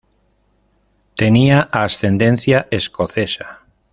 Tenía 1.15 1.61
ascendencia 1.71 2.65
escocesa. 2.71 3.61